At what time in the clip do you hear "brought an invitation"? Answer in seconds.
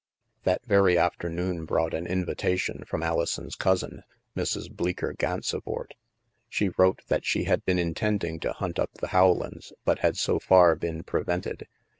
1.65-2.83